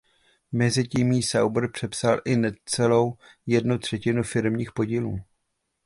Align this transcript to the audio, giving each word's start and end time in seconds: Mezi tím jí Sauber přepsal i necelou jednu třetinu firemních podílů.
Mezi 0.51 0.87
tím 0.87 1.11
jí 1.11 1.23
Sauber 1.23 1.71
přepsal 1.71 2.21
i 2.25 2.35
necelou 2.35 3.17
jednu 3.45 3.77
třetinu 3.79 4.23
firemních 4.23 4.71
podílů. 4.71 5.19